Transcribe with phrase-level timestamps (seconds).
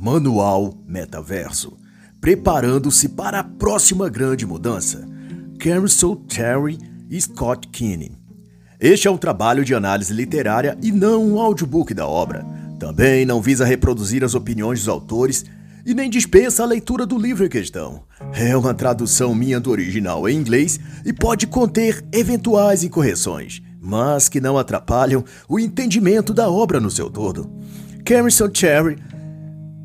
[0.00, 1.76] Manual Metaverso
[2.22, 5.06] Preparando-se para a próxima grande mudança.
[5.58, 6.78] Cameron Terry
[7.10, 8.12] e Scott Kinney.
[8.78, 12.46] Este é um trabalho de análise literária e não um audiobook da obra.
[12.78, 15.44] Também não visa reproduzir as opiniões dos autores
[15.84, 18.04] e nem dispensa a leitura do livro em questão.
[18.34, 24.40] É uma tradução minha do original em inglês e pode conter eventuais incorreções, mas que
[24.40, 27.50] não atrapalham o entendimento da obra no seu todo.
[28.04, 28.96] Cameron Cherry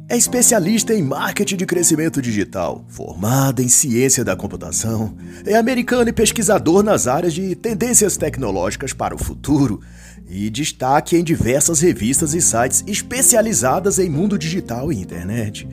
[0.07, 6.13] é especialista em marketing de crescimento digital, formada em ciência da computação, é americano e
[6.13, 9.81] pesquisador nas áreas de tendências tecnológicas para o futuro
[10.27, 15.67] e destaque em diversas revistas e sites especializadas em mundo digital e internet.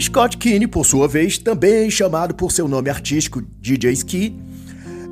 [0.00, 4.34] Scott Kinney, por sua vez, também chamado por seu nome artístico DJ Ski,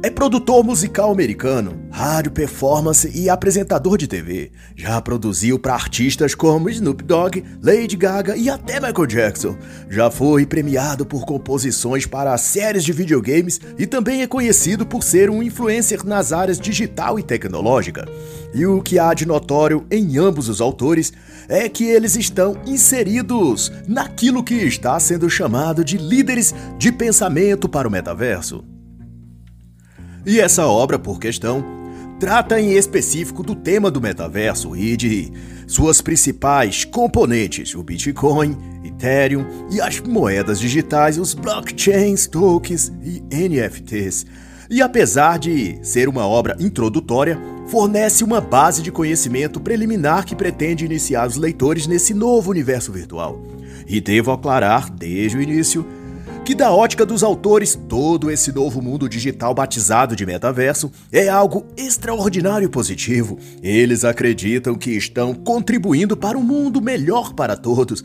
[0.02, 4.50] é produtor musical americano, rádio performance e apresentador de TV.
[4.74, 9.56] Já produziu para artistas como Snoop Dogg, Lady Gaga e até Michael Jackson.
[9.90, 15.28] Já foi premiado por composições para séries de videogames e também é conhecido por ser
[15.28, 18.08] um influencer nas áreas digital e tecnológica.
[18.54, 21.12] E o que há de notório em ambos os autores
[21.46, 27.86] é que eles estão inseridos naquilo que está sendo chamado de líderes de pensamento para
[27.86, 28.64] o metaverso.
[30.24, 31.64] E essa obra, por questão,
[32.18, 35.32] trata em específico do tema do metaverso e de
[35.66, 44.26] suas principais componentes, o Bitcoin, Ethereum e as moedas digitais, os blockchains, tokens e NFTs.
[44.68, 50.84] E apesar de ser uma obra introdutória, fornece uma base de conhecimento preliminar que pretende
[50.84, 53.40] iniciar os leitores nesse novo universo virtual.
[53.86, 55.84] E devo aclarar, desde o início,
[56.44, 61.66] que, da ótica dos autores, todo esse novo mundo digital batizado de metaverso é algo
[61.76, 63.38] extraordinário e positivo.
[63.62, 68.02] Eles acreditam que estão contribuindo para um mundo melhor para todos.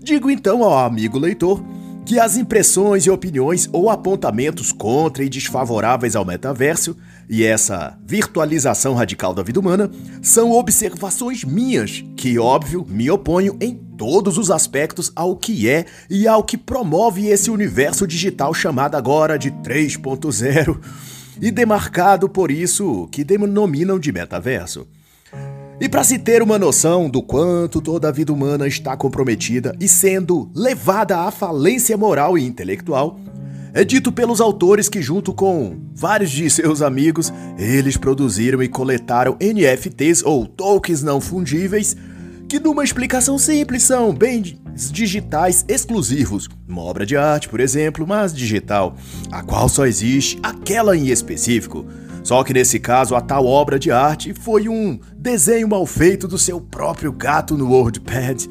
[0.00, 1.62] Digo então ao amigo leitor
[2.04, 6.96] que as impressões e opiniões ou apontamentos contra e desfavoráveis ao metaverso
[7.28, 9.90] e essa virtualização radical da vida humana
[10.20, 16.26] são observações minhas, que, óbvio, me oponho em todos os aspectos ao que é e
[16.26, 20.76] ao que promove esse universo digital chamado agora de 3.0
[21.40, 24.88] e demarcado por isso que denominam de metaverso.
[25.80, 29.86] E para se ter uma noção do quanto toda a vida humana está comprometida e
[29.86, 33.20] sendo levada à falência moral e intelectual,
[33.72, 39.36] é dito pelos autores que, junto com vários de seus amigos, eles produziram e coletaram
[39.40, 41.96] NFTs ou tokens não fungíveis,
[42.52, 44.58] que, numa explicação simples, são bens
[44.90, 48.94] digitais exclusivos, uma obra de arte, por exemplo, mas digital,
[49.30, 51.86] a qual só existe aquela em específico.
[52.22, 56.36] Só que nesse caso, a tal obra de arte foi um desenho mal feito do
[56.36, 58.44] seu próprio gato no WordPad.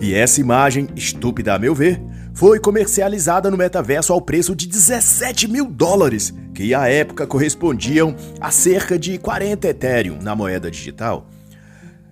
[0.00, 2.02] E essa imagem, estúpida a meu ver,
[2.34, 8.50] foi comercializada no metaverso ao preço de 17 mil dólares, que à época correspondiam a
[8.50, 11.28] cerca de 40 Ethereum na moeda digital.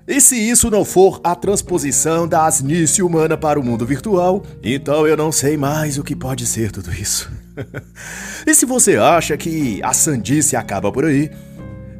[0.08, 5.04] E se isso não for a transposição da asnice humana para o mundo virtual, então
[5.04, 7.28] eu não sei mais o que pode ser tudo isso.
[8.46, 11.28] e se você acha que a sandice acaba por aí,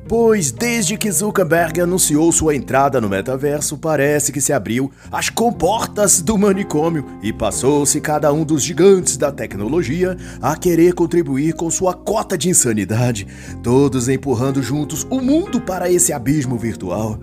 [0.07, 6.21] pois desde que Zuckerberg anunciou sua entrada no metaverso, parece que se abriu as comportas
[6.21, 11.93] do manicômio e passou-se cada um dos gigantes da tecnologia a querer contribuir com sua
[11.93, 13.27] cota de insanidade,
[13.65, 17.19] todos empurrando juntos o mundo para esse abismo virtual.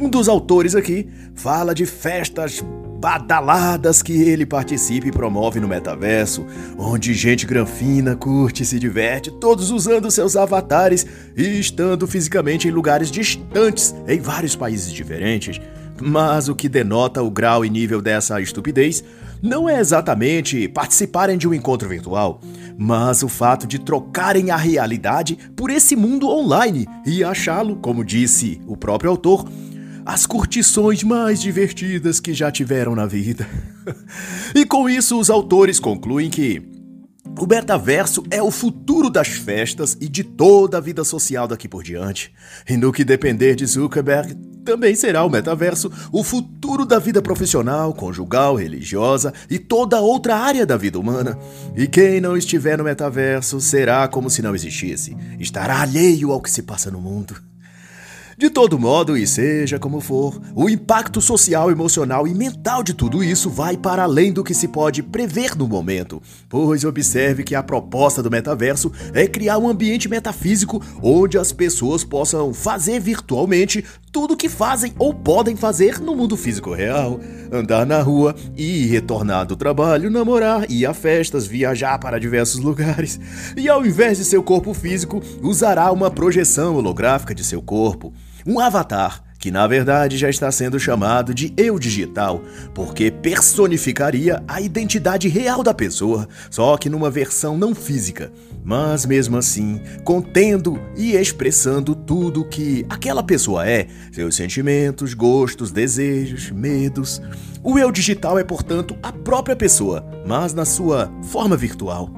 [0.00, 2.62] Um dos autores aqui fala de festas
[3.00, 6.44] badaladas que ele participa e promove no metaverso,
[6.76, 11.06] onde gente granfina curte e se diverte, todos usando seus avatares
[11.36, 15.60] e estando fisicamente em lugares distantes em vários países diferentes.
[16.00, 19.04] Mas o que denota o grau e nível dessa estupidez
[19.40, 22.40] não é exatamente participarem de um encontro virtual,
[22.76, 28.60] mas o fato de trocarem a realidade por esse mundo online e achá-lo, como disse
[28.66, 29.46] o próprio autor,
[30.04, 33.48] as curtições mais divertidas que já tiveram na vida.
[34.54, 36.62] e com isso, os autores concluem que
[37.38, 41.82] o metaverso é o futuro das festas e de toda a vida social daqui por
[41.82, 42.32] diante.
[42.68, 44.34] E no que depender de Zuckerberg,
[44.64, 50.64] também será o metaverso o futuro da vida profissional, conjugal, religiosa e toda outra área
[50.64, 51.38] da vida humana.
[51.74, 56.50] E quem não estiver no metaverso será como se não existisse, estará alheio ao que
[56.50, 57.53] se passa no mundo.
[58.36, 63.22] De todo modo, e seja como for, o impacto social, emocional e mental de tudo
[63.22, 67.62] isso vai para além do que se pode prever no momento, pois observe que a
[67.62, 74.34] proposta do metaverso é criar um ambiente metafísico onde as pessoas possam fazer virtualmente tudo
[74.34, 77.20] o que fazem ou podem fazer no mundo físico real.
[77.52, 83.18] Andar na rua e retornar do trabalho, namorar, ir a festas, viajar para diversos lugares.
[83.56, 88.12] E ao invés de seu corpo físico, usará uma projeção holográfica de seu corpo
[88.46, 92.42] um avatar que na verdade já está sendo chamado de eu digital,
[92.74, 98.32] porque personificaria a identidade real da pessoa, só que numa versão não física,
[98.64, 106.50] mas mesmo assim contendo e expressando tudo que aquela pessoa é, seus sentimentos, gostos, desejos,
[106.50, 107.20] medos.
[107.62, 112.08] O eu digital é, portanto, a própria pessoa, mas na sua forma virtual.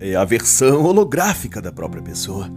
[0.00, 2.50] É a versão holográfica da própria pessoa.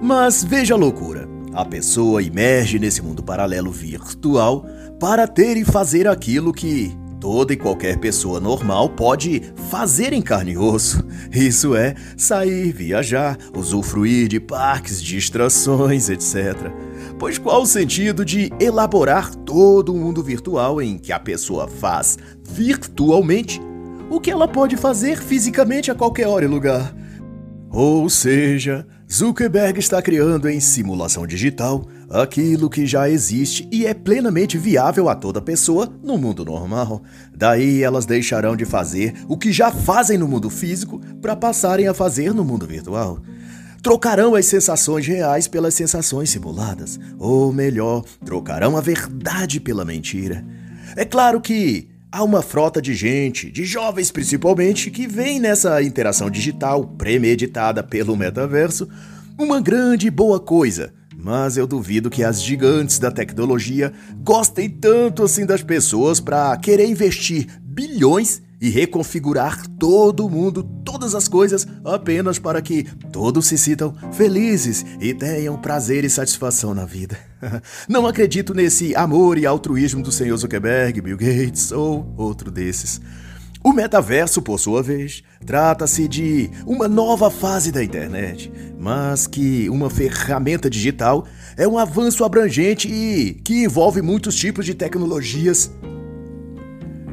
[0.00, 1.39] Mas veja a loucura.
[1.52, 4.64] A pessoa emerge nesse mundo paralelo virtual
[5.00, 10.52] para ter e fazer aquilo que toda e qualquer pessoa normal pode fazer em carne
[10.52, 11.04] e osso.
[11.32, 16.72] Isso é sair, viajar, usufruir de parques, distrações, etc.
[17.18, 22.16] Pois qual o sentido de elaborar todo o mundo virtual em que a pessoa faz
[22.48, 23.60] virtualmente
[24.08, 26.94] o que ela pode fazer fisicamente a qualquer hora e lugar?
[27.70, 34.56] Ou seja, Zuckerberg está criando em simulação digital aquilo que já existe e é plenamente
[34.56, 37.02] viável a toda pessoa no mundo normal.
[37.36, 41.94] Daí elas deixarão de fazer o que já fazem no mundo físico para passarem a
[41.94, 43.18] fazer no mundo virtual.
[43.82, 50.44] Trocarão as sensações reais pelas sensações simuladas, ou melhor, trocarão a verdade pela mentira.
[50.94, 56.28] É claro que Há uma frota de gente, de jovens principalmente, que vem nessa interação
[56.28, 58.88] digital premeditada pelo metaverso
[59.38, 60.92] uma grande e boa coisa.
[61.16, 63.92] Mas eu duvido que as gigantes da tecnologia
[64.24, 71.28] gostem tanto assim das pessoas para querer investir bilhões e reconfigurar todo mundo, todas as
[71.28, 77.29] coisas, apenas para que todos se sintam felizes e tenham prazer e satisfação na vida.
[77.88, 83.00] Não acredito nesse amor e altruísmo do senhor Zuckerberg, Bill Gates ou outro desses.
[83.62, 89.90] O metaverso, por sua vez, trata-se de uma nova fase da internet, mas que uma
[89.90, 91.26] ferramenta digital
[91.58, 95.70] é um avanço abrangente e que envolve muitos tipos de tecnologias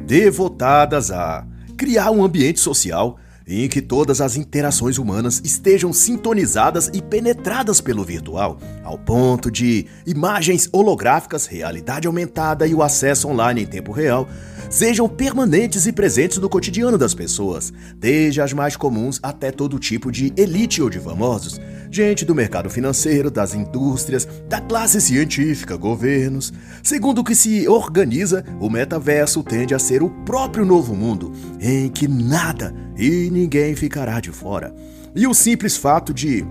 [0.06, 1.46] devotadas a
[1.76, 8.04] criar um ambiente social em que todas as interações humanas estejam sintonizadas e penetradas pelo
[8.04, 14.28] virtual, ao ponto de imagens holográficas, realidade aumentada e o acesso online em tempo real
[14.70, 20.12] sejam permanentes e presentes no cotidiano das pessoas, desde as mais comuns até todo tipo
[20.12, 21.58] de elite ou de famosos,
[21.90, 26.52] gente do mercado financeiro, das indústrias, da classe científica, governos.
[26.82, 31.88] Segundo o que se organiza, o metaverso tende a ser o próprio novo mundo, em
[31.88, 34.74] que nada e ninguém ficará de fora.
[35.14, 36.44] E o simples fato de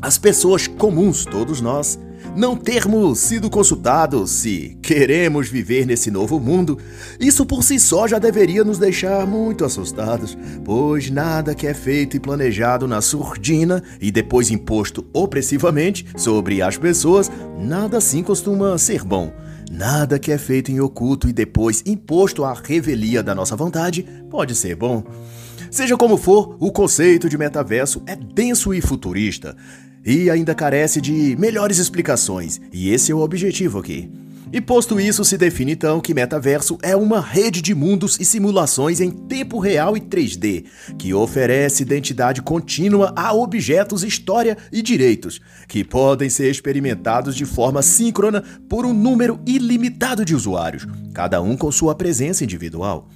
[0.00, 1.98] as pessoas comuns, todos nós,
[2.36, 6.78] não termos sido consultados se queremos viver nesse novo mundo,
[7.18, 12.14] isso por si só já deveria nos deixar muito assustados, pois nada que é feito
[12.14, 19.02] e planejado na surdina e depois imposto opressivamente sobre as pessoas, nada assim costuma ser
[19.02, 19.32] bom.
[19.70, 24.54] Nada que é feito em oculto e depois imposto à revelia da nossa vontade pode
[24.54, 25.02] ser bom.
[25.70, 29.56] Seja como for, o conceito de metaverso é denso e futurista
[30.06, 34.08] e ainda carece de melhores explicações, e esse é o objetivo aqui.
[34.52, 39.00] E posto isso, se define então que metaverso é uma rede de mundos e simulações
[39.00, 40.64] em tempo real e 3D,
[40.96, 47.82] que oferece identidade contínua a objetos, história e direitos, que podem ser experimentados de forma
[47.82, 53.08] síncrona por um número ilimitado de usuários, cada um com sua presença individual.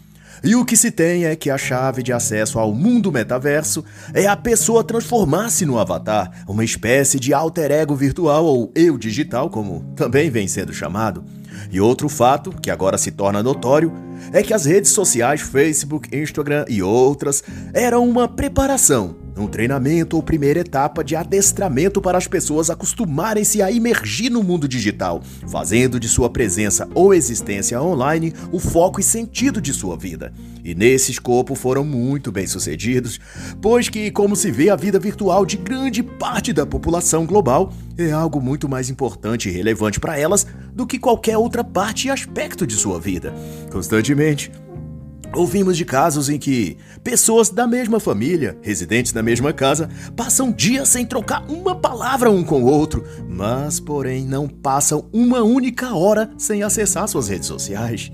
[0.42, 4.26] E o que se tem é que a chave de acesso ao mundo metaverso é
[4.26, 9.92] a pessoa transformar-se no avatar, uma espécie de alter ego virtual ou eu digital, como
[9.94, 11.22] também vem sendo chamado.
[11.70, 13.92] E outro fato, que agora se torna notório,
[14.32, 17.42] é que as redes sociais Facebook, Instagram e outras
[17.74, 23.70] eram uma preparação um treinamento ou primeira etapa de adestramento para as pessoas acostumarem-se a
[23.70, 29.60] imergir no mundo digital, fazendo de sua presença ou existência online o foco e sentido
[29.60, 30.32] de sua vida.
[30.64, 33.18] E nesse escopo foram muito bem sucedidos,
[33.60, 38.12] pois que, como se vê, a vida virtual de grande parte da população global é
[38.12, 42.66] algo muito mais importante e relevante para elas do que qualquer outra parte e aspecto
[42.66, 43.34] de sua vida.
[43.70, 44.50] Constantemente,
[45.32, 50.88] Ouvimos de casos em que pessoas da mesma família, residentes na mesma casa, passam dias
[50.88, 56.30] sem trocar uma palavra um com o outro, mas, porém, não passam uma única hora
[56.36, 58.10] sem acessar suas redes sociais.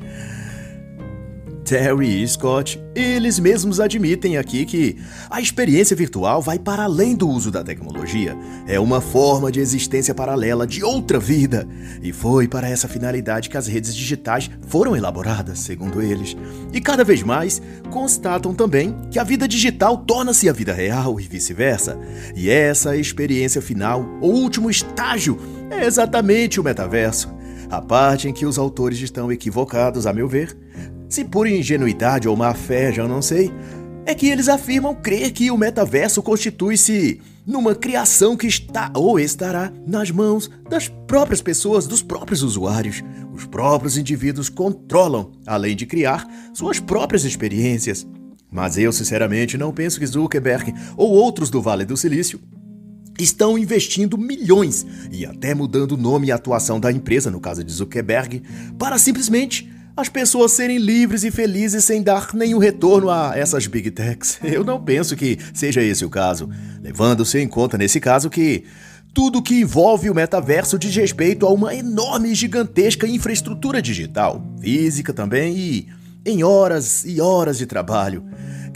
[1.67, 4.97] Terry e Scott, eles mesmos admitem aqui que
[5.29, 8.39] a experiência virtual vai para além do uso da tecnologia.
[8.69, 11.67] É uma forma de existência paralela de outra vida.
[12.01, 16.37] E foi para essa finalidade que as redes digitais foram elaboradas, segundo eles.
[16.73, 21.25] E cada vez mais constatam também que a vida digital torna-se a vida real e
[21.25, 21.99] vice-versa.
[22.37, 25.37] E essa experiência final, o último estágio,
[25.69, 27.35] é exatamente o metaverso.
[27.69, 30.57] A parte em que os autores estão equivocados, a meu ver,
[31.09, 33.53] se por ingenuidade ou má fé, já não sei,
[34.05, 39.73] é que eles afirmam crer que o metaverso constitui-se numa criação que está ou estará
[39.87, 43.03] nas mãos das próprias pessoas, dos próprios usuários.
[43.33, 48.07] Os próprios indivíduos controlam, além de criar, suas próprias experiências.
[48.51, 52.41] Mas eu, sinceramente, não penso que Zuckerberg ou outros do Vale do Silício
[53.19, 57.73] estão investindo milhões e até mudando o nome e atuação da empresa, no caso de
[57.73, 58.43] Zuckerberg,
[58.79, 63.91] para simplesmente as pessoas serem livres e felizes sem dar nenhum retorno a essas big
[63.91, 64.39] techs.
[64.45, 66.51] Eu não penso que seja esse o caso,
[66.83, 68.65] levando-se em conta nesse caso que
[69.15, 75.15] tudo que envolve o metaverso diz respeito a uma enorme e gigantesca infraestrutura digital, física
[75.15, 75.89] também e
[76.27, 78.23] em horas e horas de trabalho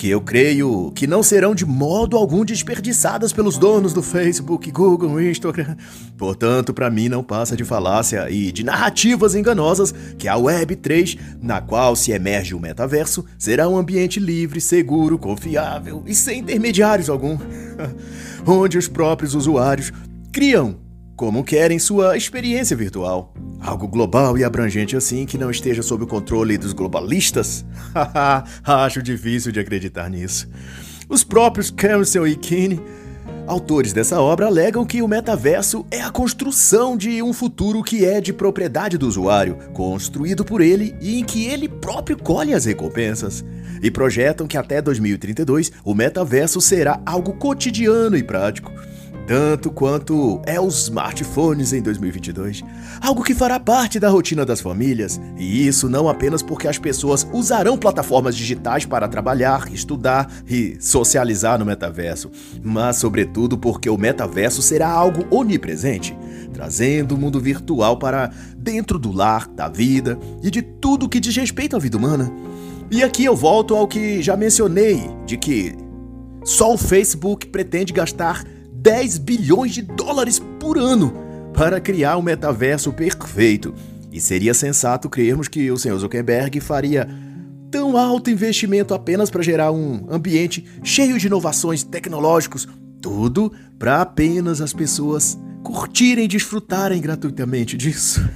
[0.01, 5.21] que eu creio que não serão de modo algum desperdiçadas pelos donos do Facebook, Google,
[5.21, 5.77] Instagram.
[6.17, 11.19] Portanto, para mim não passa de falácia e de narrativas enganosas que a Web 3,
[11.43, 17.11] na qual se emerge o metaverso, será um ambiente livre, seguro, confiável e sem intermediários
[17.11, 17.37] algum,
[18.47, 19.93] onde os próprios usuários
[20.33, 20.79] criam
[21.21, 23.35] como querem sua experiência virtual.
[23.61, 27.63] Algo global e abrangente assim que não esteja sob o controle dos globalistas?
[28.65, 30.49] Acho difícil de acreditar nisso.
[31.11, 32.81] Os próprios Cancel e Keane,
[33.47, 38.19] autores dessa obra, alegam que o metaverso é a construção de um futuro que é
[38.19, 43.45] de propriedade do usuário, construído por ele e em que ele próprio colhe as recompensas.
[43.83, 48.73] E projetam que até 2032 o metaverso será algo cotidiano e prático
[49.31, 52.65] tanto quanto é os smartphones em 2022.
[53.01, 57.25] Algo que fará parte da rotina das famílias, e isso não apenas porque as pessoas
[57.33, 62.29] usarão plataformas digitais para trabalhar, estudar e socializar no metaverso,
[62.61, 66.19] mas sobretudo porque o metaverso será algo onipresente,
[66.53, 71.37] trazendo o mundo virtual para dentro do lar, da vida e de tudo que diz
[71.37, 72.33] respeito à vida humana.
[72.91, 75.77] E aqui eu volto ao que já mencionei, de que
[76.43, 78.43] só o Facebook pretende gastar
[78.81, 81.13] 10 bilhões de dólares por ano
[81.53, 83.75] para criar um metaverso perfeito.
[84.11, 85.99] E seria sensato crermos que o Sr.
[85.99, 87.07] Zuckerberg faria
[87.71, 92.67] tão alto investimento apenas para gerar um ambiente cheio de inovações tecnológicos,
[93.03, 98.27] tudo para apenas as pessoas curtirem e desfrutarem gratuitamente disso.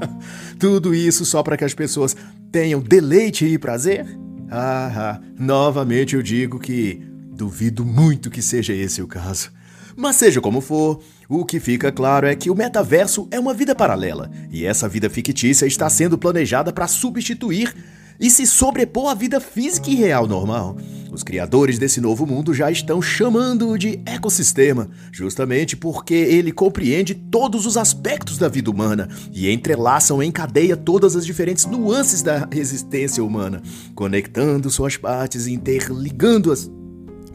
[0.58, 2.16] tudo isso só para que as pessoas
[2.50, 4.06] tenham deleite e prazer?
[4.50, 9.59] Ah, ah, novamente eu digo que duvido muito que seja esse o caso.
[10.00, 13.74] Mas seja como for, o que fica claro é que o metaverso é uma vida
[13.74, 17.74] paralela, e essa vida fictícia está sendo planejada para substituir
[18.18, 20.78] e se sobrepor à vida física e real normal.
[21.12, 27.66] Os criadores desse novo mundo já estão chamando-o de ecossistema, justamente porque ele compreende todos
[27.66, 33.22] os aspectos da vida humana e entrelaçam em cadeia todas as diferentes nuances da existência
[33.22, 33.60] humana,
[33.94, 36.70] conectando suas partes e interligando as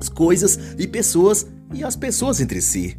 [0.09, 2.97] coisas e pessoas e as pessoas entre si.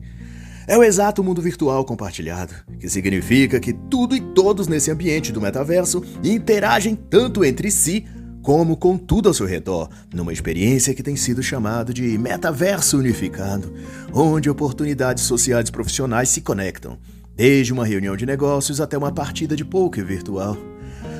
[0.66, 5.40] É o exato mundo virtual compartilhado, que significa que tudo e todos nesse ambiente do
[5.40, 8.04] metaverso interagem tanto entre si
[8.42, 13.74] como com tudo ao seu redor, numa experiência que tem sido chamado de metaverso unificado,
[14.12, 16.96] onde oportunidades sociais e profissionais se conectam,
[17.34, 20.56] desde uma reunião de negócios até uma partida de poker virtual.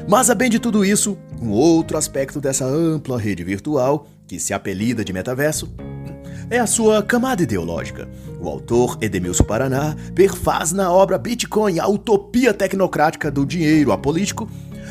[0.09, 4.55] Mas, a bem de tudo isso, um outro aspecto dessa ampla rede virtual, que se
[4.55, 5.69] apelida de metaverso,
[6.51, 8.09] é a sua camada ideológica.
[8.41, 14.49] O autor Edemilson Paraná perfaz na obra Bitcoin a utopia tecnocrática do dinheiro apolítico,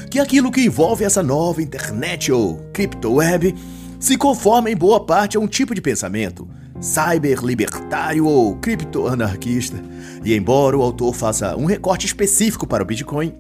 [0.10, 3.56] que aquilo que envolve essa nova internet ou criptoweb
[4.00, 6.48] se conforma em boa parte a um tipo de pensamento,
[6.80, 9.82] cyberlibertário ou criptoanarquista.
[10.24, 13.34] E embora o autor faça um recorte específico para o Bitcoin,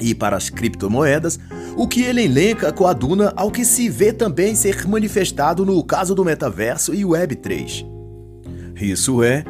[0.00, 1.38] e para as criptomoedas,
[1.76, 6.24] o que ele elenca coaduna ao que se vê também ser manifestado no caso do
[6.24, 7.86] metaverso e Web3.
[8.80, 9.44] Isso é,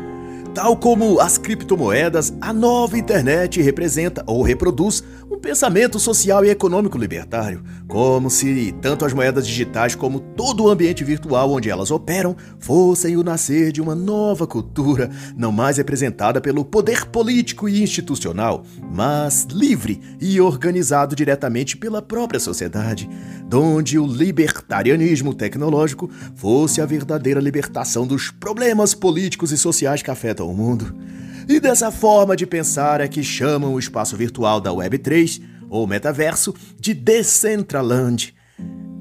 [0.54, 6.98] Tal como as criptomoedas, a nova internet representa ou reproduz um pensamento social e econômico
[6.98, 12.36] libertário, como se tanto as moedas digitais como todo o ambiente virtual onde elas operam
[12.58, 18.64] fossem o nascer de uma nova cultura, não mais representada pelo poder político e institucional,
[18.92, 23.08] mas livre e organizado diretamente pela própria sociedade,
[23.46, 30.39] donde o libertarianismo tecnológico fosse a verdadeira libertação dos problemas políticos e sociais que afetam
[30.44, 30.94] o mundo.
[31.48, 36.54] E dessa forma de pensar é que chamam o espaço virtual da Web3, ou metaverso,
[36.78, 38.34] de Decentraland.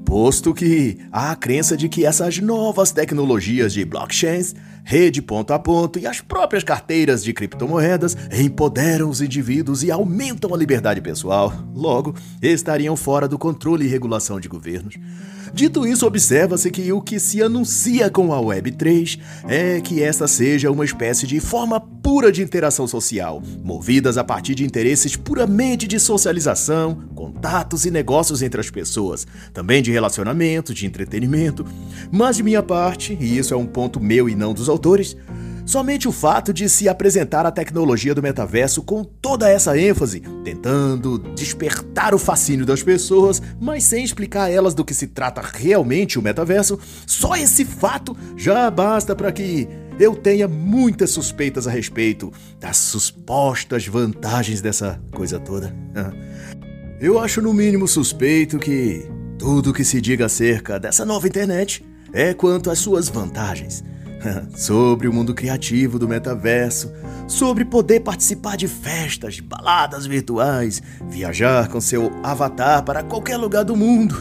[0.04, 5.58] Posto que há a crença de que essas novas tecnologias de blockchains, rede ponto a
[5.60, 11.52] ponto e as próprias carteiras de criptomoedas empoderam os indivíduos e aumentam a liberdade pessoal,
[11.72, 14.96] logo estariam fora do controle e regulação de governos.
[15.52, 20.70] Dito isso, observa-se que o que se anuncia com a Web3 é que esta seja
[20.70, 25.98] uma espécie de forma pura de interação social, movidas a partir de interesses puramente de
[25.98, 31.64] socialização, contatos e negócios entre as pessoas, também de relacionamento, de entretenimento.
[32.10, 35.16] Mas de minha parte, e isso é um ponto meu e não dos autores,
[35.70, 41.16] Somente o fato de se apresentar a tecnologia do metaverso com toda essa ênfase, tentando
[41.16, 46.18] despertar o fascínio das pessoas, mas sem explicar a elas do que se trata realmente
[46.18, 49.68] o metaverso, só esse fato já basta para que
[50.00, 55.72] eu tenha muitas suspeitas a respeito das supostas vantagens dessa coisa toda.
[57.00, 59.08] Eu acho no mínimo suspeito que
[59.38, 63.84] tudo que se diga acerca dessa nova internet é quanto às suas vantagens.
[64.54, 66.92] sobre o mundo criativo do metaverso,
[67.26, 73.76] sobre poder participar de festas, baladas virtuais, viajar com seu avatar para qualquer lugar do
[73.76, 74.16] mundo.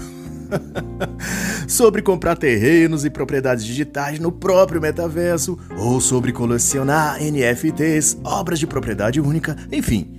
[1.68, 8.66] sobre comprar terrenos e propriedades digitais no próprio metaverso, ou sobre colecionar NFTs, obras de
[8.66, 10.16] propriedade única, enfim.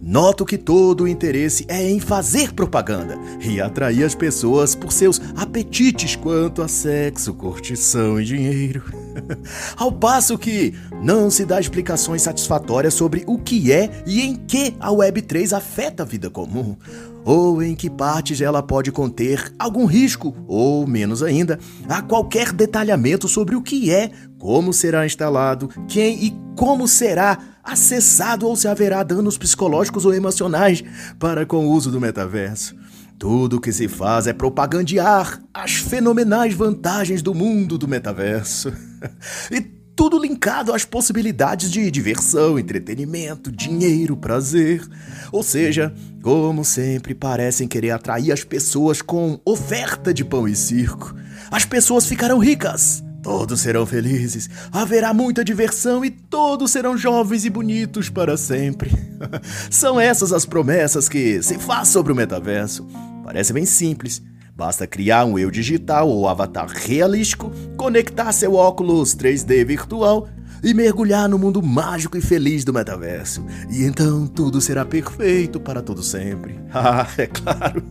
[0.00, 5.20] Noto que todo o interesse é em fazer propaganda e atrair as pessoas por seus
[5.36, 8.82] apetites quanto a sexo, curtição e dinheiro.
[9.76, 14.74] Ao passo que não se dá explicações satisfatórias sobre o que é e em que
[14.80, 16.76] a Web3 afeta a vida comum,
[17.24, 23.28] ou em que partes ela pode conter algum risco, ou menos ainda, há qualquer detalhamento
[23.28, 29.02] sobre o que é, como será instalado, quem e como será acessado ou se haverá
[29.02, 30.82] danos psicológicos ou emocionais
[31.18, 32.74] para com o uso do metaverso.
[33.22, 38.72] Tudo o que se faz é propagandear as fenomenais vantagens do mundo do metaverso.
[39.48, 39.60] e
[39.94, 44.84] tudo linkado às possibilidades de diversão, entretenimento, dinheiro, prazer.
[45.30, 51.14] Ou seja, como sempre, parecem querer atrair as pessoas com oferta de pão e circo.
[51.48, 57.50] As pessoas ficarão ricas, Todos serão felizes, haverá muita diversão e todos serão jovens e
[57.50, 58.90] bonitos para sempre.
[59.70, 62.84] São essas as promessas que se faz sobre o metaverso.
[63.22, 64.22] Parece bem simples.
[64.54, 70.28] Basta criar um eu digital ou avatar realístico, conectar seu óculos 3D virtual
[70.62, 73.44] e mergulhar no mundo mágico e feliz do metaverso.
[73.70, 76.60] E então tudo será perfeito para todo sempre.
[76.74, 77.82] Ah, é claro,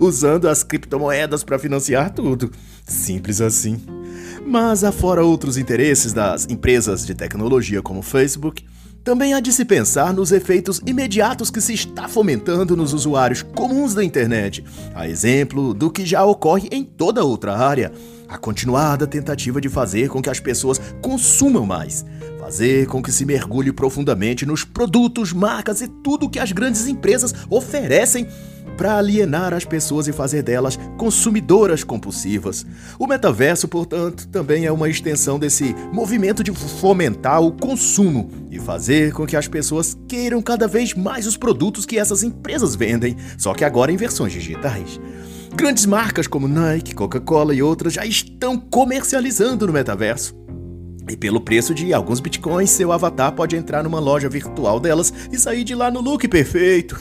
[0.00, 2.50] usando as criptomoedas para financiar tudo.
[2.82, 3.78] Simples assim.
[4.46, 8.64] Mas afora outros interesses das empresas de tecnologia como Facebook,
[9.04, 13.94] também há de se pensar nos efeitos imediatos que se está fomentando nos usuários comuns
[13.94, 17.92] da internet, a exemplo do que já ocorre em toda outra área,
[18.28, 22.04] a continuada tentativa de fazer com que as pessoas consumam mais,
[22.38, 27.34] fazer com que se mergulhe profundamente nos produtos, marcas e tudo que as grandes empresas
[27.50, 28.26] oferecem
[28.76, 32.66] para alienar as pessoas e fazer delas consumidoras compulsivas.
[32.98, 39.12] O metaverso, portanto, também é uma extensão desse movimento de fomentar o consumo e fazer
[39.12, 43.54] com que as pessoas queiram cada vez mais os produtos que essas empresas vendem, só
[43.54, 45.00] que agora em versões digitais.
[45.54, 50.34] Grandes marcas como Nike, Coca-Cola e outras já estão comercializando no metaverso.
[51.08, 55.38] E pelo preço de alguns bitcoins, seu avatar pode entrar numa loja virtual delas e
[55.38, 56.98] sair de lá no look perfeito.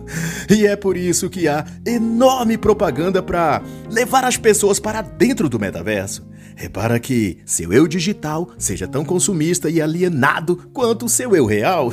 [0.50, 5.58] e é por isso que há enorme propaganda para levar as pessoas para dentro do
[5.58, 6.26] metaverso.
[6.54, 11.92] Repara que seu eu digital seja tão consumista e alienado quanto o seu eu real.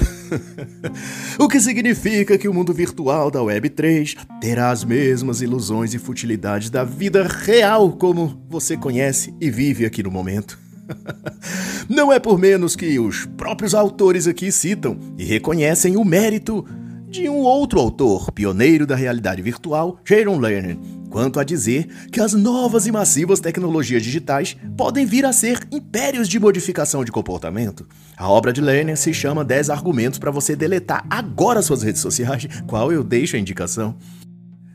[1.38, 6.72] o que significa que o mundo virtual da Web3 terá as mesmas ilusões e futilidades
[6.72, 10.65] da vida real como você conhece e vive aqui no momento.
[11.90, 16.66] Não é por menos que os próprios autores aqui citam e reconhecem o mérito
[17.10, 20.78] de um outro autor, pioneiro da realidade virtual, Jaron Lerner,
[21.10, 26.28] quanto a dizer que as novas e massivas tecnologias digitais podem vir a ser impérios
[26.28, 27.88] de modificação de comportamento.
[28.18, 32.48] A obra de Lerner se chama 10 argumentos para você deletar agora suas redes sociais,
[32.68, 33.96] qual eu deixo a indicação.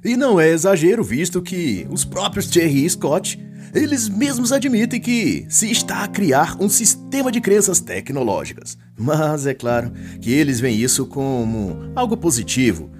[0.03, 3.38] E não é exagero, visto que os próprios Thierry Scott,
[3.74, 8.76] eles mesmos admitem que se está a criar um sistema de crenças tecnológicas.
[8.98, 12.90] Mas é claro que eles veem isso como algo positivo,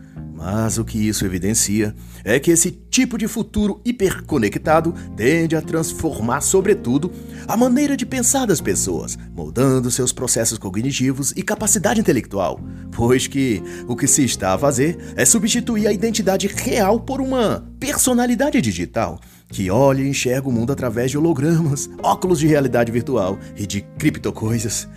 [0.40, 6.40] mas o que isso evidencia é que esse tipo de futuro hiperconectado tende a transformar,
[6.40, 7.12] sobretudo,
[7.46, 12.59] a maneira de pensar das pessoas, moldando seus processos cognitivos e capacidade intelectual,
[12.90, 17.68] pois que o que se está a fazer é substituir a identidade real por uma
[17.78, 23.38] personalidade digital que olha e enxerga o mundo através de hologramas, óculos de realidade virtual
[23.56, 24.88] e de criptocoisas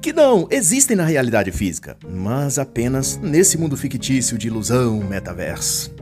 [0.00, 5.92] que não existem na realidade física, mas apenas nesse mundo fictício de ilusão metaverso.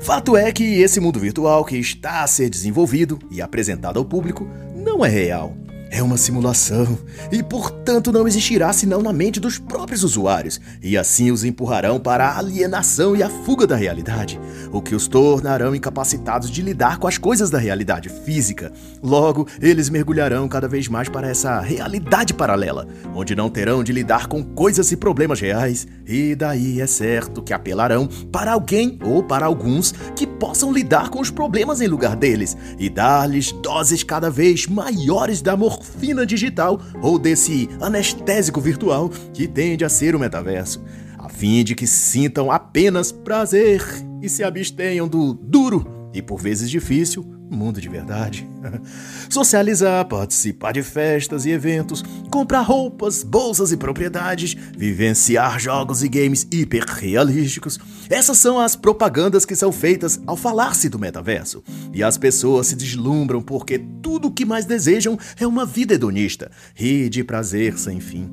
[0.00, 4.46] Fato é que esse mundo virtual que está a ser desenvolvido e apresentado ao público
[4.74, 5.56] não é real
[5.94, 6.98] é uma simulação.
[7.30, 12.26] E, portanto, não existirá senão na mente dos próprios usuários, e assim os empurrarão para
[12.26, 14.40] a alienação e a fuga da realidade,
[14.72, 18.72] o que os tornarão incapacitados de lidar com as coisas da realidade física.
[19.00, 24.26] Logo, eles mergulharão cada vez mais para essa realidade paralela, onde não terão de lidar
[24.26, 29.46] com coisas e problemas reais, e daí é certo que apelarão para alguém ou para
[29.46, 32.56] alguns que possam lidar com os problemas em lugar deles.
[32.80, 39.84] E dar-lhes doses cada vez maiores da morfina digital ou desse anestésico virtual que tende
[39.84, 40.82] a ser o metaverso,
[41.18, 43.82] a fim de que sintam apenas prazer
[44.22, 48.48] e se abstenham do duro e por vezes difícil mundo de verdade.
[49.28, 56.46] Socializar, participar de festas e eventos, comprar roupas, bolsas e propriedades, vivenciar jogos e games
[56.50, 57.78] hiperrealísticos.
[58.08, 61.62] Essas são as propagandas que são feitas ao falar-se do metaverso.
[61.92, 66.50] E as pessoas se deslumbram porque tudo o que mais desejam é uma vida hedonista
[66.78, 68.30] e de prazer sem fim.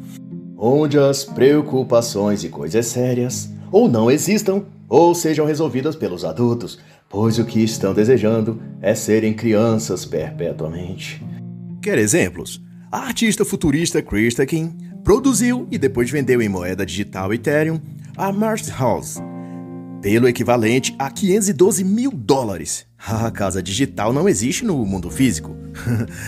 [0.58, 6.78] Onde as preocupações e coisas sérias ou não existam ou sejam resolvidas pelos adultos,
[7.12, 11.22] pois o que estão desejando é serem crianças perpetuamente.
[11.82, 12.64] Quer exemplos?
[12.90, 17.80] A artista futurista Krista King produziu e depois vendeu em moeda digital Ethereum
[18.16, 19.20] a Mars House,
[20.02, 22.86] pelo equivalente a 512 mil dólares.
[22.98, 25.56] A casa digital não existe no mundo físico.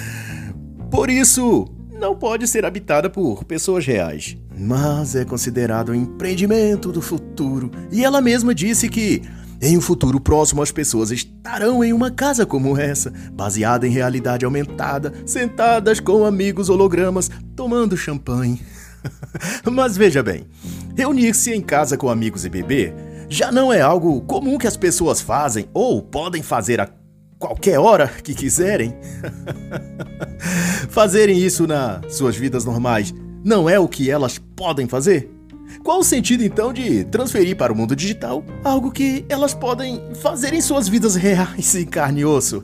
[0.90, 7.02] Por isso, não pode ser habitada por pessoas reais, mas é considerado um empreendimento do
[7.02, 7.72] futuro.
[7.92, 9.22] E ela mesma disse que
[9.66, 14.44] em um futuro próximo, as pessoas estarão em uma casa como essa, baseada em realidade
[14.44, 18.62] aumentada, sentadas com amigos hologramas, tomando champanhe.
[19.72, 20.46] Mas veja bem,
[20.98, 22.94] reunir-se em casa com amigos e beber
[23.30, 26.90] já não é algo comum que as pessoas fazem ou podem fazer a
[27.40, 28.94] qualquer hora que quiserem.
[30.92, 33.14] Fazerem isso nas suas vidas normais
[33.46, 35.32] não é o que elas podem fazer?
[35.84, 40.54] Qual o sentido então de transferir para o mundo digital algo que elas podem fazer
[40.54, 42.64] em suas vidas reais em carne e osso?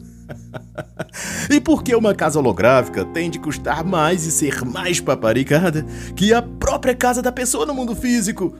[1.51, 6.33] e por que uma casa holográfica tem de custar mais e ser mais paparicada que
[6.33, 8.55] a própria casa da pessoa no mundo físico?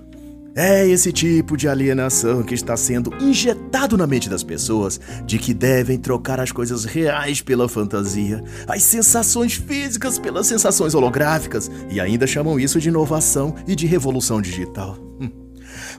[0.62, 5.54] É esse tipo de alienação que está sendo injetado na mente das pessoas de que
[5.54, 12.28] devem trocar as coisas reais pela fantasia, as sensações físicas pelas sensações holográficas e ainda
[12.28, 14.98] chamam isso de inovação e de revolução digital.
[15.22, 15.32] Hum.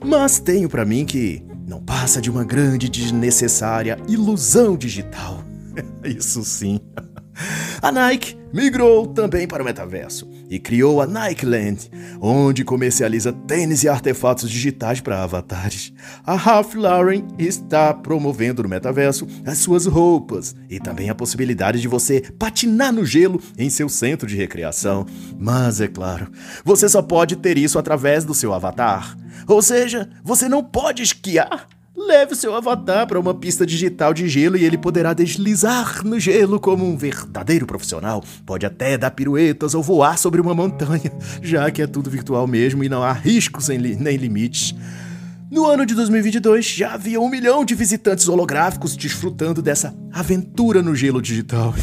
[0.05, 5.43] Mas tenho para mim que não passa de uma grande desnecessária ilusão digital.
[6.05, 6.79] Isso sim.
[7.81, 13.83] A Nike migrou também para o metaverso e criou a Nike Land, onde comercializa tênis
[13.83, 15.93] e artefatos digitais para avatares.
[16.25, 21.87] A Ralph Lauren está promovendo no metaverso as suas roupas e também a possibilidade de
[21.87, 25.05] você patinar no gelo em seu centro de recreação.
[25.39, 26.29] Mas é claro,
[26.65, 29.17] você só pode ter isso através do seu avatar.
[29.47, 31.67] Ou seja, você não pode esquiar
[32.11, 36.59] Leve seu avatar para uma pista digital de gelo e ele poderá deslizar no gelo
[36.59, 38.21] como um verdadeiro profissional.
[38.45, 41.09] Pode até dar piruetas ou voar sobre uma montanha,
[41.41, 44.75] já que é tudo virtual mesmo e não há riscos nem limites.
[45.49, 50.93] No ano de 2022, já havia um milhão de visitantes holográficos desfrutando dessa aventura no
[50.93, 51.73] gelo digital.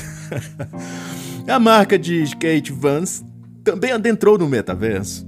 [1.48, 3.24] A marca de skate Vans
[3.64, 5.26] também adentrou no metaverso.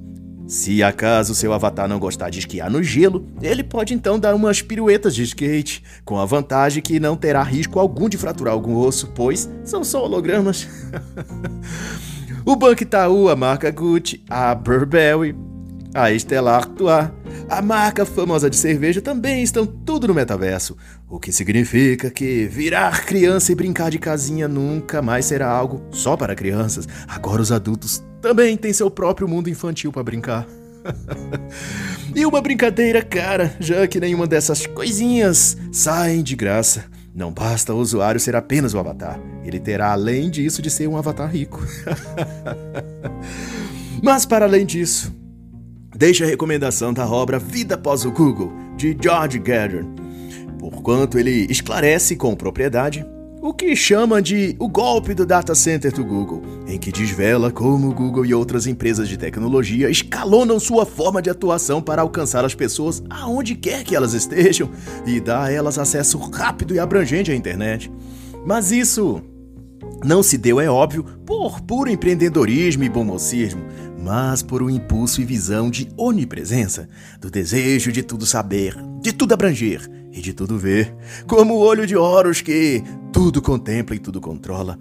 [0.51, 4.61] Se acaso seu avatar não gostar de esquiar no gelo, ele pode então dar umas
[4.61, 9.13] piruetas de skate, com a vantagem que não terá risco algum de fraturar algum osso,
[9.15, 10.67] pois são só hologramas.
[12.45, 15.37] o Banco Itaú, a marca Gucci, a Burberry,
[15.95, 17.09] a Stella Artois,
[17.49, 20.77] a marca famosa de cerveja também estão tudo no metaverso,
[21.09, 26.17] o que significa que virar criança e brincar de casinha nunca mais será algo só
[26.17, 26.89] para crianças.
[27.07, 30.47] Agora os adultos também têm seu próprio mundo infantil para brincar.
[32.15, 36.85] e uma brincadeira cara, já que nenhuma dessas coisinhas saem de graça.
[37.15, 40.97] Não basta o usuário ser apenas o avatar, ele terá além disso de ser um
[40.97, 41.61] avatar rico.
[44.03, 45.13] Mas para além disso,
[45.95, 49.89] deixa a recomendação da obra Vida após o Google, de George Gaddern,
[50.59, 53.05] porquanto ele esclarece com propriedade
[53.41, 57.89] o que chama de o golpe do data center do Google, em que desvela como
[57.89, 62.55] o Google e outras empresas de tecnologia escalonam sua forma de atuação para alcançar as
[62.55, 64.71] pessoas aonde quer que elas estejam
[65.07, 67.91] e dar a elas acesso rápido e abrangente à internet.
[68.45, 69.23] Mas isso
[70.05, 73.63] não se deu, é óbvio, por puro empreendedorismo e bom mocismo,
[73.99, 76.89] mas por um impulso e visão de onipresença,
[77.21, 80.95] do desejo de tudo saber, de tudo abranger e de tudo ver,
[81.27, 82.83] como o olho de Horus que
[83.13, 84.79] tudo contempla e tudo controla.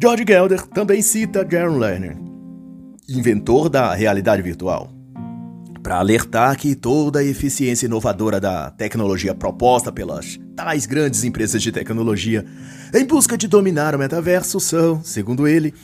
[0.00, 2.16] George Gelder também cita Jaron Lerner,
[3.08, 4.90] inventor da realidade virtual,
[5.82, 11.70] para alertar que toda a eficiência inovadora da tecnologia proposta pelas tais grandes empresas de
[11.70, 12.44] tecnologia
[12.94, 15.74] em busca de dominar o metaverso são, segundo ele,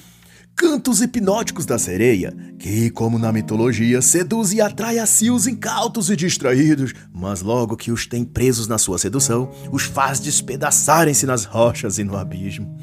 [0.57, 6.09] cantos hipnóticos da sereia, que, como na mitologia, seduz e atrai a si os incautos
[6.09, 11.45] e distraídos, mas logo que os tem presos na sua sedução, os faz despedaçarem-se nas
[11.45, 12.75] rochas e no abismo.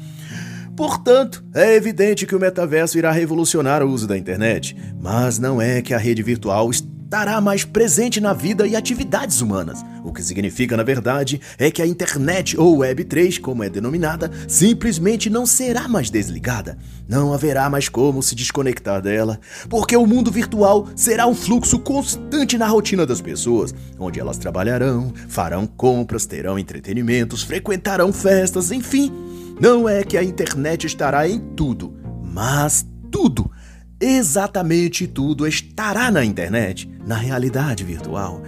[0.76, 5.82] Portanto, é evidente que o metaverso irá revolucionar o uso da internet, mas não é
[5.82, 6.70] que a rede virtual
[7.10, 9.84] estará mais presente na vida e atividades humanas.
[10.04, 15.28] O que significa, na verdade, é que a internet ou Web3, como é denominada, simplesmente
[15.28, 16.78] não será mais desligada.
[17.08, 22.56] Não haverá mais como se desconectar dela, porque o mundo virtual será um fluxo constante
[22.56, 29.12] na rotina das pessoas, onde elas trabalharão, farão compras, terão entretenimentos, frequentarão festas, enfim.
[29.60, 31.92] Não é que a internet estará em tudo,
[32.22, 33.50] mas tudo
[34.00, 38.42] Exatamente tudo estará na internet, na realidade virtual.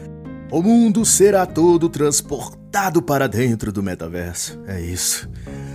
[0.51, 4.59] O mundo será todo transportado para dentro do metaverso.
[4.67, 5.29] É isso.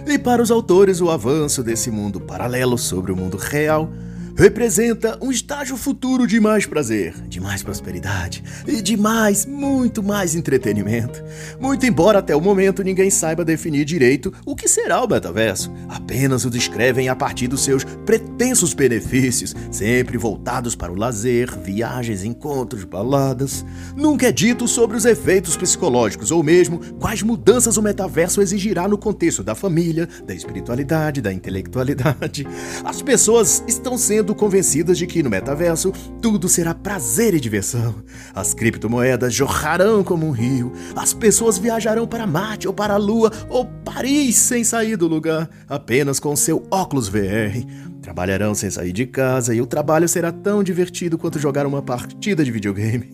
[0.07, 3.91] E para os autores, o avanço desse mundo paralelo sobre o mundo real
[4.38, 10.36] representa um estágio futuro de mais prazer, de mais prosperidade e de mais, muito mais
[10.36, 11.23] entretenimento.
[11.60, 16.45] Muito embora até o momento ninguém saiba definir direito o que será o metaverso, apenas
[16.45, 22.84] o descrevem a partir dos seus pretensos benefícios, sempre voltados para o lazer, viagens, encontros,
[22.84, 23.65] baladas.
[23.95, 29.00] Nunca é dito sobre os efeitos psicológicos ou mesmo quais mudanças o metaverso exigirá no
[29.00, 32.47] contexto da família, da espiritualidade, da intelectualidade.
[32.86, 37.95] As pessoas estão sendo convencidas de que no metaverso tudo será prazer e diversão.
[38.33, 43.31] As criptomoedas jorrarão como um rio, as pessoas viajarão para Marte ou para a Lua
[43.49, 47.65] ou Paris sem sair do lugar, apenas com seu óculos VR.
[48.01, 52.43] Trabalharão sem sair de casa e o trabalho será tão divertido quanto jogar uma partida
[52.43, 53.11] de videogame.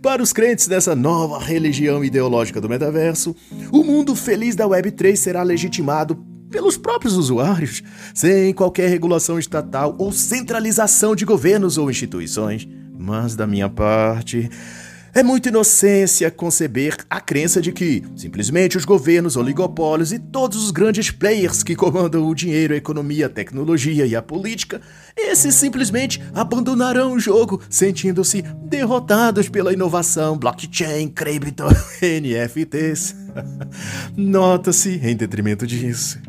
[0.00, 3.36] Para os crentes dessa nova religião ideológica do metaverso,
[3.70, 7.82] o mundo feliz da Web3 será legitimado pelos próprios usuários,
[8.12, 12.68] sem qualquer regulação estatal ou centralização de governos ou instituições.
[12.98, 14.50] Mas, da minha parte,
[15.12, 20.70] é muita inocência conceber a crença de que simplesmente os governos, oligopólios e todos os
[20.70, 24.80] grandes players que comandam o dinheiro, a economia, a tecnologia e a política,
[25.16, 31.64] esses simplesmente abandonarão o jogo, sentindo-se derrotados pela inovação, blockchain, cripto,
[32.00, 33.16] NFTs.
[34.16, 36.20] Nota-se, em detrimento disso,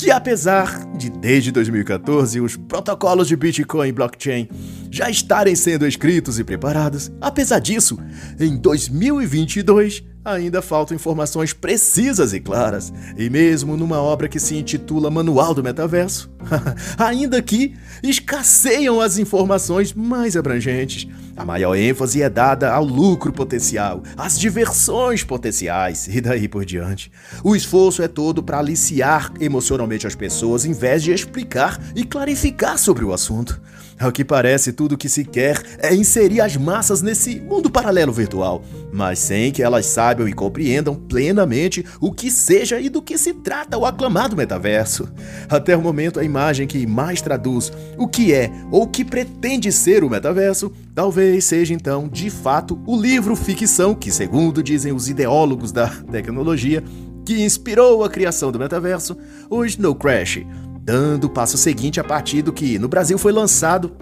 [0.00, 4.48] que apesar de desde 2014 os protocolos de Bitcoin e blockchain
[4.90, 7.98] já estarem sendo escritos e preparados, apesar disso,
[8.38, 15.10] em 2022 ainda faltam informações precisas e claras, e mesmo numa obra que se intitula
[15.10, 16.30] Manual do Metaverso,
[16.98, 21.08] ainda que escasseiam as informações mais abrangentes.
[21.40, 27.10] A maior ênfase é dada ao lucro potencial, às diversões potenciais e daí por diante.
[27.42, 32.76] O esforço é todo para aliciar emocionalmente as pessoas em vez de explicar e clarificar
[32.76, 33.58] sobre o assunto.
[33.98, 38.62] Ao que parece, tudo que se quer é inserir as massas nesse mundo paralelo virtual,
[38.90, 43.34] mas sem que elas saibam e compreendam plenamente o que seja e do que se
[43.34, 45.06] trata o aclamado metaverso.
[45.50, 49.70] Até o momento, a imagem que mais traduz o que é ou o que pretende
[49.70, 55.06] ser o metaverso talvez seja então, de fato, o livro ficção que, segundo dizem os
[55.06, 56.82] ideólogos da tecnologia,
[57.26, 59.14] que inspirou a criação do metaverso,
[59.50, 60.40] o Snow Crash
[60.82, 63.92] dando o passo seguinte a partir do que no Brasil foi lançado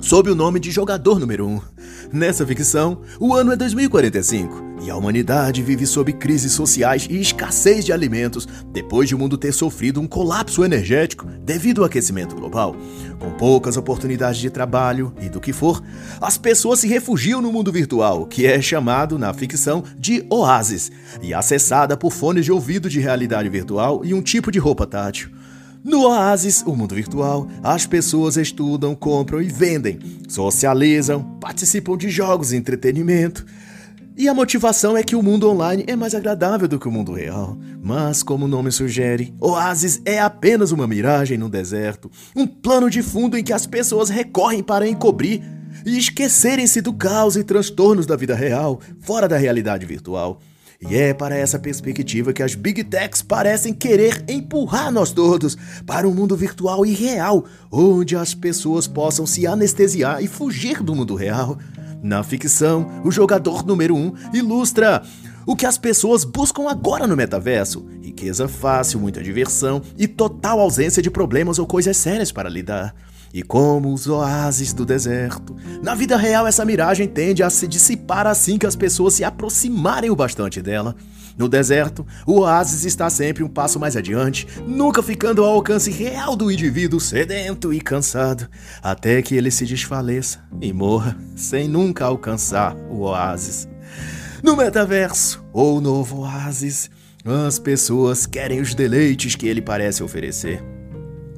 [0.00, 1.60] sob o nome de Jogador Número 1.
[2.12, 7.84] Nessa ficção, o ano é 2045 e a humanidade vive sob crises sociais e escassez
[7.84, 12.74] de alimentos depois de o mundo ter sofrido um colapso energético devido ao aquecimento global.
[13.18, 15.82] Com poucas oportunidades de trabalho e do que for,
[16.20, 20.90] as pessoas se refugiam no mundo virtual, que é chamado na ficção de oásis,
[21.22, 25.30] e acessada por fones de ouvido de realidade virtual e um tipo de roupa tátil.
[25.82, 32.52] No Oasis, o mundo virtual, as pessoas estudam, compram e vendem, socializam, participam de jogos
[32.52, 33.46] e entretenimento.
[34.16, 37.12] E a motivação é que o mundo online é mais agradável do que o mundo
[37.12, 37.56] real.
[37.82, 43.02] Mas, como o nome sugere, Oasis é apenas uma miragem no deserto, um plano de
[43.02, 45.42] fundo em que as pessoas recorrem para encobrir
[45.86, 50.40] e esquecerem-se do caos e transtornos da vida real, fora da realidade virtual.
[50.82, 56.08] E é para essa perspectiva que as Big Techs parecem querer empurrar nós todos para
[56.08, 61.14] um mundo virtual e real, onde as pessoas possam se anestesiar e fugir do mundo
[61.14, 61.58] real.
[62.02, 65.02] Na ficção, o jogador número 1 um ilustra
[65.46, 71.02] o que as pessoas buscam agora no metaverso: riqueza fácil, muita diversão e total ausência
[71.02, 72.94] de problemas ou coisas sérias para lidar.
[73.32, 78.26] E como os oásis do deserto, na vida real essa miragem tende a se dissipar
[78.26, 80.96] assim que as pessoas se aproximarem o bastante dela.
[81.36, 86.36] No deserto, o oásis está sempre um passo mais adiante, nunca ficando ao alcance real
[86.36, 88.48] do indivíduo sedento e cansado,
[88.82, 93.68] até que ele se desfaleça e morra sem nunca alcançar o oásis.
[94.42, 96.90] No metaverso, ou novo oásis,
[97.24, 100.79] as pessoas querem os deleites que ele parece oferecer.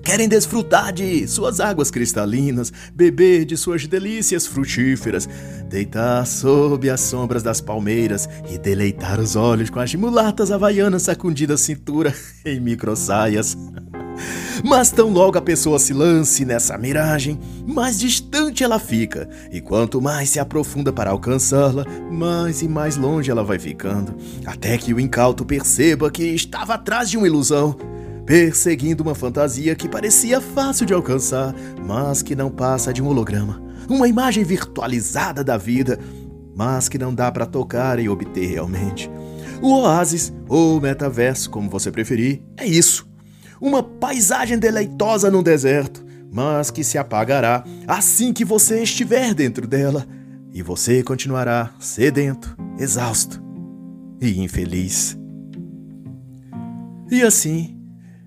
[0.03, 5.29] Querem desfrutar de suas águas cristalinas, beber de suas delícias frutíferas,
[5.69, 11.53] deitar sob as sombras das palmeiras e deleitar os olhos com as mulatas havaianas sacudindo
[11.53, 12.12] a cintura
[12.45, 13.57] em microsaias.
[14.65, 20.01] Mas tão logo a pessoa se lance nessa miragem, mais distante ela fica, e quanto
[20.01, 25.01] mais se aprofunda para alcançá-la, mais e mais longe ela vai ficando, até que o
[25.01, 27.77] incauto perceba que estava atrás de uma ilusão
[28.25, 31.55] perseguindo uma fantasia que parecia fácil de alcançar,
[31.85, 35.99] mas que não passa de um holograma, uma imagem virtualizada da vida,
[36.55, 39.11] mas que não dá para tocar e obter realmente.
[39.61, 43.09] O oásis, ou metaverso, como você preferir, é isso.
[43.61, 50.07] Uma paisagem deleitosa num deserto, mas que se apagará assim que você estiver dentro dela,
[50.53, 53.43] e você continuará sedento, exausto
[54.21, 55.17] e infeliz.
[57.11, 57.82] E assim,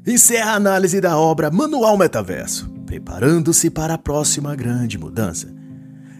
[0.05, 5.51] encerra a análise da obra Manual Metaverso, preparando-se para a próxima grande mudança,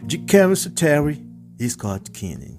[0.02, 1.24] de Cameron Terry
[1.58, 2.55] e Scott Keenan.